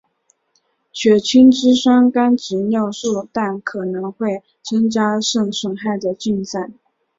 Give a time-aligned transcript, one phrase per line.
[0.91, 6.73] 血清肌酸酐及尿素氮可能会增加肾损害的进展。